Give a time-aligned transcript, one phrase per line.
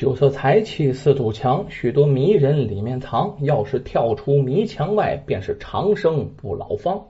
[0.00, 3.36] 酒色财气四堵墙，许多迷人里面藏。
[3.42, 7.04] 要是跳出迷墙外，便是长生不老方。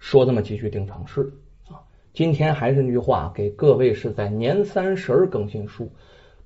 [0.00, 1.32] 说这么几句定场诗
[1.68, 1.78] 啊。
[2.12, 5.88] 今天还是那句话，给各位是在年三十更新书。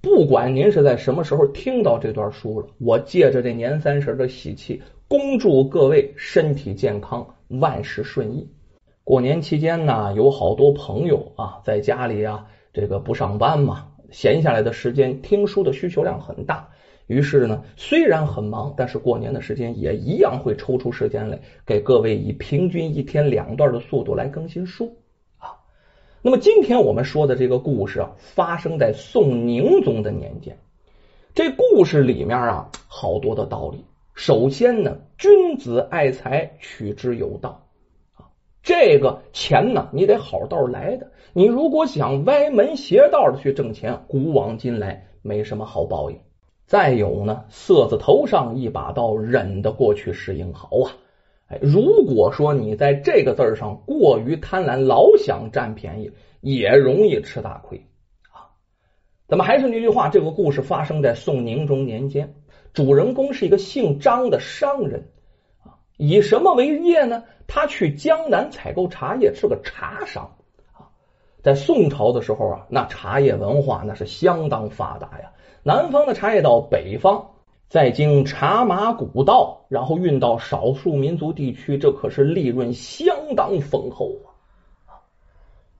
[0.03, 8.47] 不管您是在什么时候听到这段书了，我借着这年三十的喜气，恭祝各位身体健康，万事顺意。
[9.03, 13.87] 过年期间呢，有好多朋友啊，在家里啊，这个不上班嘛。
[14.11, 16.69] 闲下来的时间，听书的需求量很大。
[17.06, 24.97] 于是呢，虽然很忙，但是过年的时间也一样会抽出时间来给各位以平均一天两段的速度来更新书
[25.39, 25.59] 啊。
[26.23, 30.56] 那么今天我们说的这个故事啊，发生在宋宁宗的年间。
[31.34, 33.84] 这故事里面啊，好多的道理。
[34.15, 37.70] 首先呢，君子爱财，取之有道。
[38.62, 41.10] 这个钱呢，你得好道来的。
[41.32, 46.19] 你如果想歪门邪道的去挣钱，古往今来没什么好报应。
[46.66, 50.92] 再有呢，色字头上一把刀，忍得过去是英豪啊！
[51.48, 57.86] 哎，如果说你在这个字上过于贪婪，老想占便宜，也容易吃大亏
[58.30, 58.55] 啊。
[59.27, 62.34] 咱们还是那句话，这个故事发生在宋宁宗年间，
[62.72, 65.08] 主人公是一个姓张的商人，
[66.03, 67.25] 以什么为业呢？
[67.47, 70.34] 他去江南采购茶叶，是个茶商
[70.73, 70.89] 啊。
[71.42, 75.33] 在宋朝的时候啊，那茶叶文化那是相当发达呀。
[75.62, 77.33] 南方的茶叶到北方，
[77.69, 85.05] 再经茶马古道，然后运到少数民族地区，这可是利润相当丰厚啊。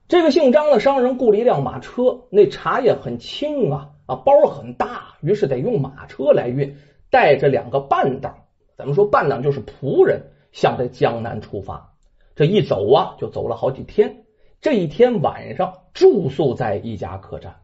[0.07, 6.77] 这个姓张的商人雇了一辆马车，那茶叶很轻啊啊，包很大，于是得用马车来运，
[7.09, 8.35] 带着两个半当。
[8.77, 10.23] 咱们说伴郎就是仆人。
[10.53, 11.93] 向着江南出发，
[12.35, 14.25] 这一走啊，就走了好几天。
[14.59, 17.55] 这一天晚上住宿在一家客栈。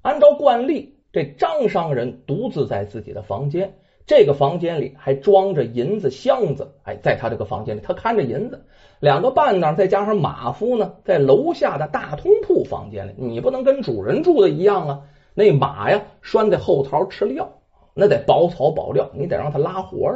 [0.00, 3.74] 按照惯例，这张商人独自在自己的房间，
[4.06, 6.76] 这个房间里还装着银子箱子。
[6.84, 8.64] 哎，在他这个房间里，他看着银子。
[9.00, 13.14] 两个伴呢，再加上马夫呢，在楼下的大通铺房间里。
[13.16, 15.00] 你不能跟主人住的一样啊！
[15.34, 17.57] 那马呀，拴在后槽吃料，
[18.00, 20.14] 那得保草保料，你得让他拉活啊。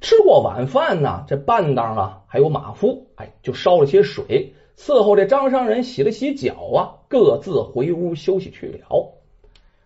[0.00, 9.14] 吃过晚饭呢，这半当啊，还有马夫，哎，就烧了些水伺候这张商人洗了洗脚啊，各自回屋休息去了。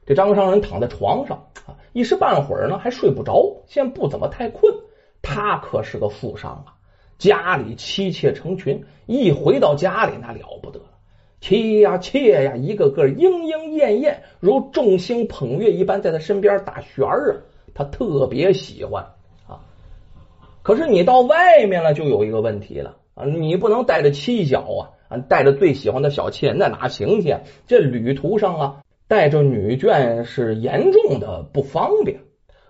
[0.06, 4.74] 这张商人躺在床上啊，一时半会儿呢还睡不着，现不怎么太困。
[5.20, 6.72] 他可是个富商啊，
[7.18, 10.80] 家里妻妾成群，一回到家里那了不得
[11.42, 17.36] 妻呀妾呀，一个个莺莺燕燕，如众星捧月一般，在他身边打旋儿啊，
[17.74, 19.04] 他特别喜欢
[19.48, 19.58] 啊。
[20.62, 23.24] 可是你到外面了，就有一个问题了啊！
[23.26, 24.60] 你不能带着妻小
[25.08, 27.36] 啊，带着最喜欢的小妾，那哪行去？
[27.66, 32.20] 这旅途上啊，带着女眷是严重的不方便。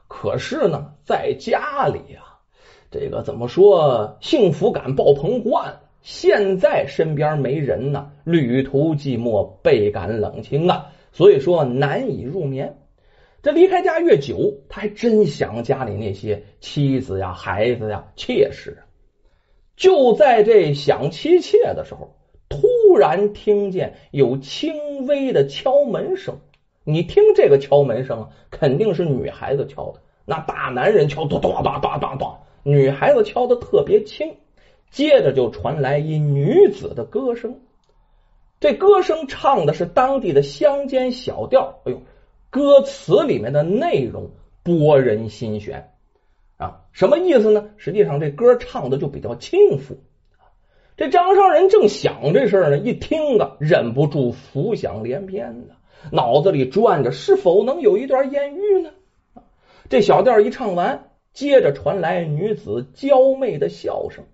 [0.08, 2.40] 可是呢，在家里啊，
[2.90, 4.16] 这个怎么说？
[4.22, 5.81] 幸福感爆棚惯了。
[6.02, 12.76] 现在身边没人呢，旅途寂寞，倍感冷清啊，所以说难以入眠。
[13.40, 18.78] 这离开家越久，他还真想家里那些妻子呀、孩子呀、妾室。
[19.76, 22.16] 就在这想妻妾的时候，
[22.48, 26.38] 突然听见有轻微的敲门声。
[26.84, 30.00] 你听这个敲门声，肯定是女孩子敲的。
[30.24, 34.34] 那大男人敲咚咚咚咚咚咚，女孩子敲的特别轻。
[34.92, 37.58] 接着就传来一女子的歌声，
[38.60, 41.80] 这歌声唱的是当地的乡间小调。
[41.86, 42.02] 哎呦！
[42.50, 44.30] 歌词里面的内容
[44.62, 45.94] 拨人心弦
[46.58, 47.70] 啊，什么意思呢？
[47.78, 49.96] 实际上这歌唱的就比较轻浮。
[50.98, 55.76] 这张商人正想这事呢，一听啊，忍不住浮想联翩的，
[56.10, 58.90] 脑子里转着是否能有一段艳遇呢？
[59.88, 64.26] 这小调一唱完，接着传来女子娇媚的笑声，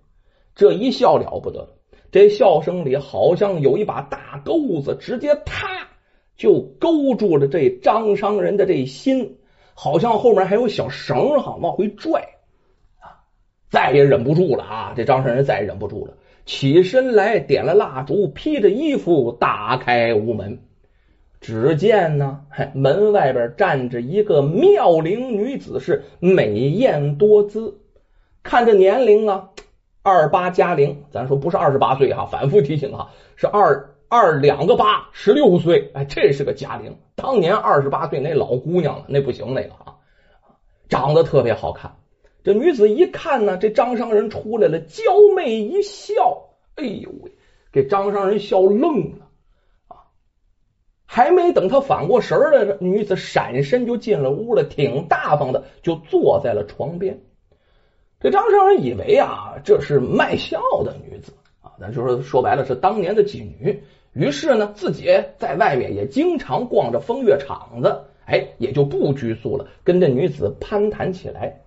[0.59, 1.69] 这一笑了不得，
[2.11, 5.87] 这笑声里好像有一把大钩子，直接啪。
[6.35, 9.37] 就勾住了这张商人的这心，
[9.73, 12.21] 好像后面还有小绳哈，往回拽
[12.99, 13.23] 啊！
[13.69, 14.93] 再也忍不住了啊！
[14.97, 16.13] 这张商人再也忍不住了，
[16.45, 20.59] 起身来点了蜡烛，披着衣服打开屋门。
[21.39, 22.41] 只见呢，
[22.73, 27.79] 门外边站着一个妙龄女子，是美艳多姿，
[28.43, 29.49] 看这年龄啊，
[30.01, 33.95] 二八加零，咱说不是二十八岁哈，反复提醒哈，是二。
[34.11, 36.97] 二两个八，十六岁，哎，这是个佳龄。
[37.13, 39.97] 当年二十八岁那老姑娘了，那不行，那个啊，
[40.89, 41.97] 长得特别好看。
[42.43, 45.03] 这女子一看呢，这张商人出来了，娇
[45.35, 47.31] 媚一笑，哎呦喂，
[47.71, 49.27] 给张商人笑愣了
[49.89, 50.09] 啊！
[51.05, 57.21] 还没等他反过神来呢，女子闪身就进了屋了，挺大方的就坐在了床边。
[58.21, 61.31] 这张商人以为啊，这是卖笑的女子
[61.61, 63.81] 啊，那就是说白了是当年的妓女。
[64.11, 65.07] 于是呢，自己
[65.37, 71.61] 在外面也经常逛着风月场子，哎，也就不拘束了，跟这女子攀谈起来。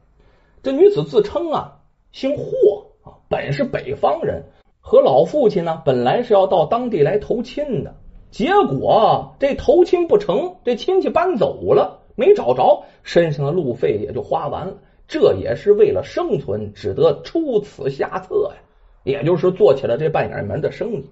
[0.63, 1.79] 这女子自称啊，
[2.13, 4.43] 姓霍啊，本是北方人，
[4.83, 7.95] 和老父亲呢，本来是要到当地来投亲的。
[8.31, 14.75] 结果这投亲不成，这亲戚搬走了，没找着，身上的路费也就花完了。
[15.13, 18.63] 这也是为了生存，只得出此下策呀，
[19.05, 21.11] 也就是做起了这半掩门的生意。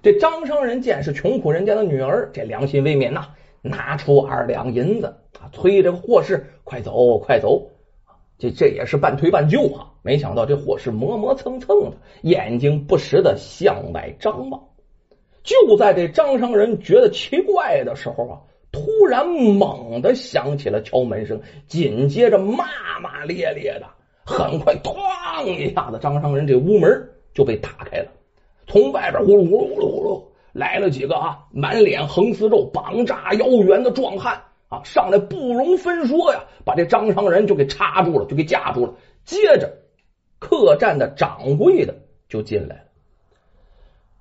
[0.00, 3.26] 这张商人见是穷苦人家的女儿，这良心未泯呐，
[3.60, 7.68] 拿出二两银子啊，催这个霍氏快走快走。
[8.38, 14.62] 这这也是半推半就啊，没想到这霍氏磨磨蹭蹭的，眼睛不时的向外张望。
[15.42, 18.40] 就在这张商人觉得奇怪的时候啊，
[18.72, 22.64] 突然猛地响起了敲门声，紧接着骂
[23.00, 23.86] 骂咧咧的。
[24.24, 28.08] 很快，咣一下子，张商人这屋门就被打开了，
[28.68, 38.94] 从外边呼噜呼噜呼噜呼噜来了几个啊，满脸横丝肉、膀炸腰圆的壮汉啊，上来不容分说呀，把这张商人就给插住了，就给架住了。
[39.24, 39.72] 接着，
[40.38, 41.96] 客栈的掌柜的
[42.28, 42.82] 就进来了。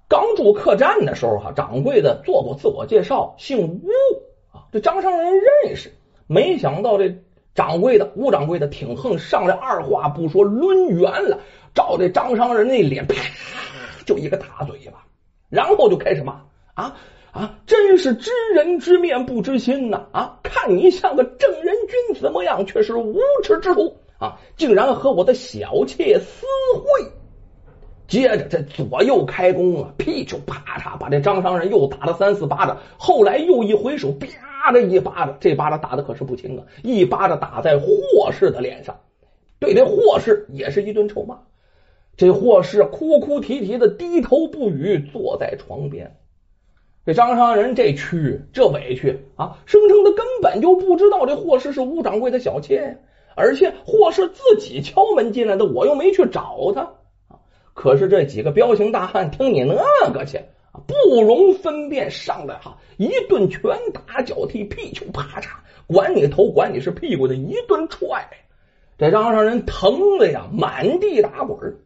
[0.08, 3.88] 刚住客栈的时候，哈，掌柜的做过自我介绍，姓吴，
[4.72, 5.34] 这张商人
[5.64, 5.92] 认识。
[6.28, 7.14] 没想到这
[7.54, 11.40] 掌柜的吴掌柜的挺横，上来二话不说抡圆了，
[11.74, 13.16] 照这张商人那脸啪
[14.06, 15.06] 就一个大嘴巴，
[15.50, 16.42] 然后就开始骂
[16.74, 16.96] 啊
[17.32, 20.40] 啊，真是知人知面不知心呐啊！
[20.44, 24.38] 看你像个正人君子模样，却是无耻之徒啊！
[24.58, 26.46] 竟然和我的小妾私
[26.76, 27.10] 会。
[28.08, 32.78] 接着这左右开弓啊，噼就啪嚓，把这张商人又打了三四巴掌。
[32.98, 34.28] 后来又一回手，啪
[34.70, 36.66] 的一巴掌，这巴掌打的可是不轻啊！
[36.84, 39.00] 一巴掌打在霍氏的脸上，
[39.58, 41.40] 对这霍氏也是一顿臭骂。
[42.18, 46.18] 这霍氏哭哭啼啼的低头不语，坐在床边。
[47.04, 53.00] 这张商人这屈这委屈啊，声称他根本就不知道这霍氏是吴掌柜的小妾，
[53.36, 56.92] 而且霍氏自己敲门进来的，我又没去找他。
[57.74, 60.42] 可是这几个彪形大汉听你那个去，
[60.88, 63.62] 不容分辨，上来哈一顿拳
[63.94, 65.50] 打脚踢，屁球啪嚓，
[65.88, 68.26] 管你头管你是屁股的一顿踹，
[68.98, 71.78] 这张商人疼的呀满地打滚。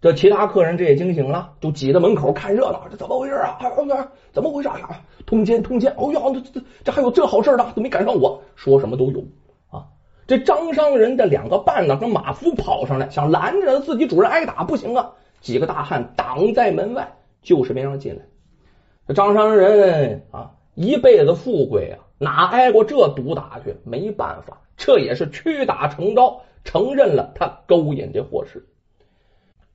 [0.00, 3.58] 这其他客人这也惊醒了，就挤在门口看热闹，这怎么回事啊？
[4.32, 5.02] 怎么回事啊？
[5.26, 5.92] 通奸通奸！
[5.98, 7.72] 哦呀，这这这还有这好事呢？
[7.74, 9.18] 都没赶上我，说什么都有
[9.70, 9.84] 啊。
[10.28, 15.10] 这张商人的两个伴呢，跟马夫跑上来，想拦着自己主人挨打，不行啊！
[15.40, 18.22] 几个大汉挡在门外，就是没让进来。
[19.06, 23.74] 这张商人啊，一辈子富贵啊，哪挨过这毒打去？
[23.84, 28.66] 没办法，这也是屈打成招，承认了他勾引这祸事。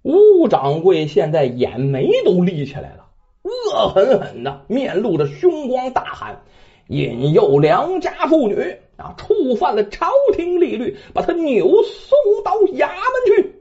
[0.04, 3.08] 吴掌柜现在眼眉都立起来了，
[3.44, 6.42] 恶狠狠的，面露着凶光，大喊
[6.88, 8.56] ：“引诱良家妇女！”
[8.96, 9.16] 啊！
[9.18, 13.56] 触犯了朝廷律律，把他扭送到衙门去。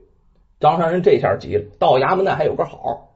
[0.61, 3.12] 张商人这下急了，到衙门那还有个好！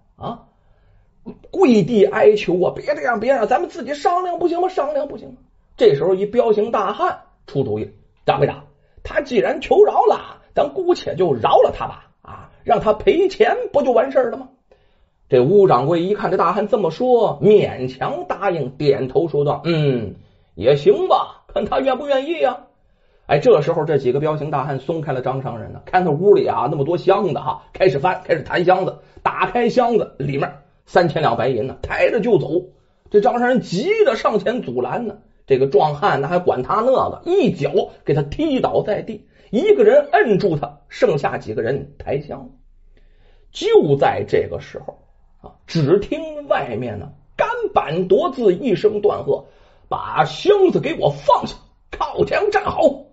[1.50, 2.73] 跪地哀求啊！
[2.75, 4.69] 别这样，别这样咱们自己商量不行吗？
[4.69, 5.37] 商量不行吗？
[5.76, 7.90] 这时候一彪形大汉出主意：
[8.25, 8.54] 掌柜的，
[9.02, 12.06] 他既然求饶了，咱姑且就饶了他吧！
[12.23, 14.49] 啊，让他赔钱不就完事儿了吗？
[15.28, 20.14] 这吴掌柜一看这大汉这么说，勉强答应，点头说道：“嗯，
[20.54, 22.59] 也行吧。”看他愿不愿意呀？
[23.26, 32.49] 哎，这时候这几个彪形大汉松开了张商人呢，看他屋里啊那么多箱子哈，开始翻，开始弹箱子，打开箱子里面三千两白银呢，抬着就走。
[33.11, 42.49] 这张山人急着上前阻拦呢，这个壮汉呢还管他那个，一脚给他踢倒在地，一个人摁住他，剩下几个人抬箱。
[43.50, 44.99] 就在这个时候
[45.40, 49.47] 啊，只听外面呢干板夺字一声断喝。
[49.88, 51.55] 把箱子给我放下，
[51.93, 53.05] 靠墙站好。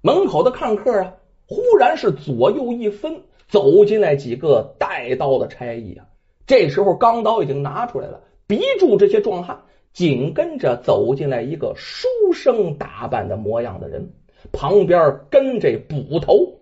[0.00, 1.14] 门口的看客啊，
[1.46, 6.06] 忽然是左右一分，走进来几个带刀的差役啊。
[6.52, 9.62] 这时候钢刀已经拿出来了，逼住这些壮汉。
[9.94, 14.12] 紧跟着走进来一个书生打扮的模样的人，
[14.52, 16.60] 旁边跟这捕头。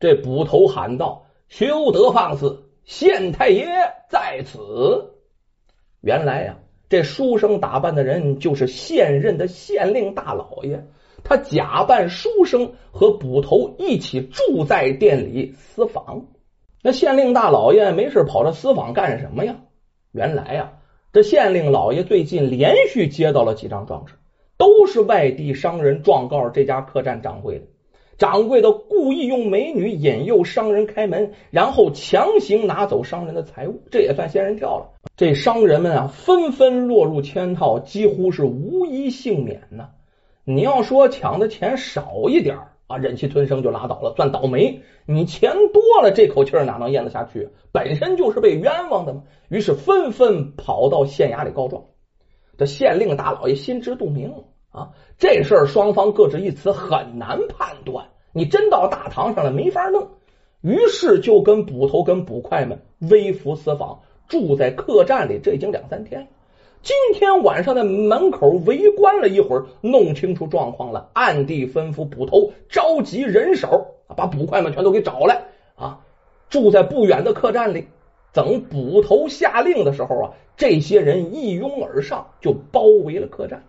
[0.00, 2.64] 这捕头喊道：“休得放肆！
[2.86, 3.66] 县太爷
[4.08, 5.10] 在此。”
[6.00, 6.56] 原来呀。
[6.88, 10.86] 这书生打扮的人就是现任的县令大老爷，
[11.24, 16.28] 他假扮书生和捕头一起住在店里私访。
[16.86, 19.56] 那县令大老爷没事跑这私访干什么呀？
[20.12, 20.72] 原来呀，
[21.14, 24.12] 这县令老爷最近连续接到了几张状纸，
[24.58, 27.64] 都是外地商人状告这家客栈掌柜的。
[28.18, 34.90] 掌柜的故意用美女引诱商人开门，然后强行拿走商人的财物，这也算仙人跳了。
[35.16, 39.88] 这商人们啊，纷纷落入圈套，几乎是无一幸免呢。
[40.44, 44.82] 你要说抢的钱少一点啊，忍气吞声就拉倒了，算倒霉。
[45.06, 47.48] 你钱多了，这口气哪能咽得下去？
[47.72, 49.22] 本身就是被冤枉的嘛。
[49.48, 51.84] 于是纷纷跑到县衙里告状。
[52.58, 54.44] 这县令大老爷心知肚明。
[54.70, 58.08] 啊，这事儿双方各执一词，很难判断。
[58.32, 60.08] 你真到大堂上了，没法弄。
[60.60, 66.26] 于是就跟捕头跟捕快们微服私访，住在客栈里，这已经两三天了。
[66.84, 75.44] 今天晚上在门口围观了一会儿，弄清楚状况了，暗地吩咐捕头召集人手，把捕快们全都给找来
[75.76, 76.00] 啊！
[76.50, 77.88] 住在不远的客栈里，
[78.34, 83.64] 等捕头下令的时候啊，这些人一拥而上，就包围了客栈。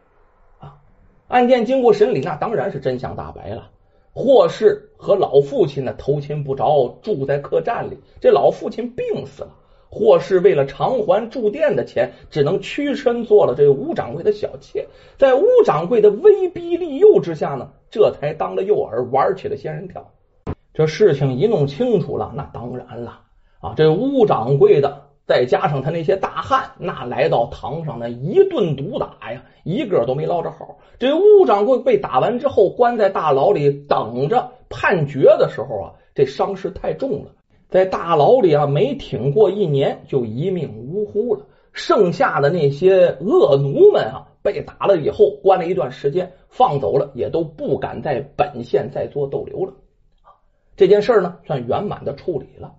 [0.59, 0.75] 啊
[1.29, 3.71] 案件经过审理，那当然是真相大白了。
[4.13, 7.97] 霍氏和老父亲呢偷亲不着，住在客栈里。
[8.19, 9.55] 这老父亲病死了，
[9.95, 14.87] 或是为了偿还住店的钱，只能屈身做了这吴掌柜的小妾。
[15.17, 20.11] 在吴掌柜的威逼利诱之下呢，这才当了诱饵，玩起了仙人跳。
[20.73, 23.21] 这事情一弄清楚了，那当然了
[23.61, 25.03] 啊，这吴掌柜的。
[25.27, 30.77] 再加上他那些大汉，那来到堂上那一顿毒打呀，一个都没捞着好。
[30.99, 37.31] 这乌掌柜被打完之后，关在大牢里等着判决的时候啊，这伤势太重了，
[37.69, 41.45] 在大牢里啊没挺过一年就一命呜呼了。
[41.73, 49.73] 剩下的那些恶奴们啊，被打了以后关了一段时间，放走了，也都不敢在本县再做逗留了。
[50.77, 52.73] 这件事呢，算圆满的处理了。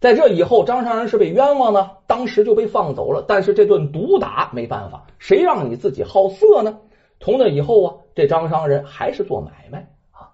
[0.00, 3.22] 在这以后，张商人是被冤枉呢，当时就被放走了。
[3.28, 6.78] 但是这顿毒打没办法，谁让你自己好色呢？
[7.20, 10.32] 从那以后啊，这张商人还是做买卖啊，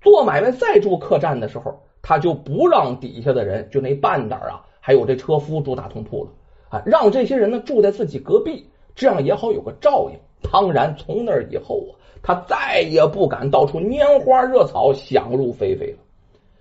[0.00, 6.30] 做买卖再住客栈的时候，他就不让底下的人，就那半胆啊，还有这车夫住大通铺了
[6.68, 10.16] 啊，让这些人呢住在自己隔壁，这样也好有个照应。
[10.52, 15.98] 当然，从那以后啊，他再也不敢到处拈花惹草、想入非非了。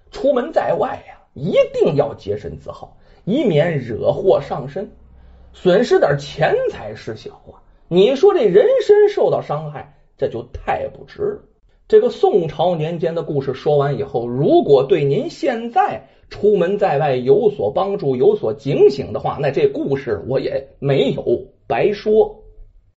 [0.09, 1.13] 出门在外呀。
[1.37, 4.89] 一定要洁身自好，以免惹祸上身，
[5.51, 7.59] 损失点钱财事小啊！
[7.89, 11.41] 你说这人身受到伤害，这就太不值了。
[11.87, 22.44] 这个宋朝年间的故事说完以后，如果对您现在出门在外有所帮助、有所警醒的话，那这故事我也没有白说。